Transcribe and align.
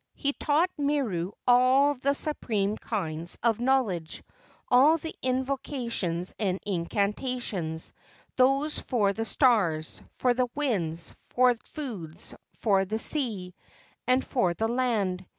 He 0.15 0.33
taught 0.33 0.71
Miru 0.79 1.33
all 1.47 1.93
the 1.93 2.15
supreme 2.15 2.75
kinds 2.75 3.37
of 3.43 3.59
knowledge, 3.59 4.23
all 4.67 4.97
the 4.97 5.13
invocations 5.21 6.33
and 6.39 6.59
incantations, 6.65 7.93
those 8.35 8.79
for 8.79 9.13
the 9.13 9.25
stars, 9.25 10.01
for 10.15 10.33
the 10.33 10.47
winds, 10.55 11.13
for 11.29 11.53
foods, 11.73 12.33
for 12.55 12.83
the 12.83 12.97
sea, 12.97 13.53
and 14.07 14.25
for 14.25 14.55
the 14.55 14.67
land. 14.67 15.23